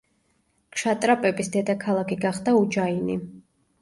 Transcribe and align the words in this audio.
ქშატრაპების 0.77 1.53
დედაქალაქი 1.57 2.19
გახდა 2.25 2.59
უჯაინი. 2.63 3.19